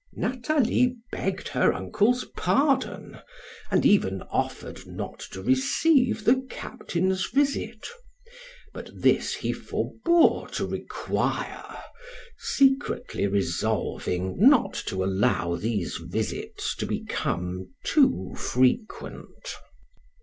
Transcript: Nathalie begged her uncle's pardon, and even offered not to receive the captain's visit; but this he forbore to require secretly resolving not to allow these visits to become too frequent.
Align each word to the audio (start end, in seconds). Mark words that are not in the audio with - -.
Nathalie 0.13 0.97
begged 1.11 1.49
her 1.49 1.71
uncle's 1.71 2.25
pardon, 2.35 3.19
and 3.69 3.85
even 3.85 4.23
offered 4.31 4.87
not 4.87 5.19
to 5.31 5.43
receive 5.43 6.23
the 6.25 6.41
captain's 6.49 7.27
visit; 7.27 7.85
but 8.73 8.89
this 8.95 9.35
he 9.35 9.53
forbore 9.53 10.47
to 10.53 10.65
require 10.65 11.77
secretly 12.35 13.27
resolving 13.27 14.37
not 14.39 14.73
to 14.87 15.03
allow 15.03 15.55
these 15.55 15.97
visits 15.97 16.75
to 16.77 16.87
become 16.87 17.69
too 17.83 18.33
frequent. 18.35 19.53